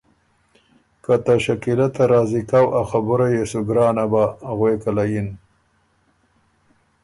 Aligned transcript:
که 1.03 1.13
ته 1.25 1.33
شکیلۀ 1.43 1.87
ته 1.95 2.03
راضی 2.11 2.41
کؤ 2.49 2.67
ا 2.79 2.81
خبُره 2.89 3.27
يې 3.33 3.43
سو 3.51 3.59
ګرانه 3.67 4.05
بَه۔ 4.11 4.23
غوېکه 4.57 4.91
له 4.95 5.03
یِن: 5.11 5.27